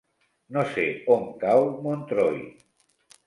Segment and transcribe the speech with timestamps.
[0.55, 0.85] No sé
[1.17, 2.39] on cau Montroi.